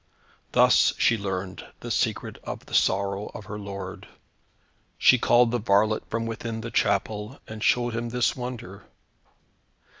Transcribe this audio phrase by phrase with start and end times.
[0.53, 4.07] Thus she learned the secret of the sorrow of her lord.
[4.97, 8.85] She called the varlet within the chapel, and showed him this wonder.